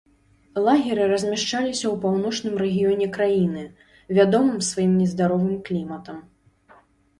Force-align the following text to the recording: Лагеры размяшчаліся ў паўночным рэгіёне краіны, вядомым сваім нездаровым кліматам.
Лагеры 0.67 1.03
размяшчаліся 1.11 1.85
ў 1.89 1.91
паўночным 2.05 2.55
рэгіёне 2.63 3.07
краіны, 3.19 3.63
вядомым 4.21 4.59
сваім 4.71 4.99
нездаровым 5.05 5.55
кліматам. 5.71 6.17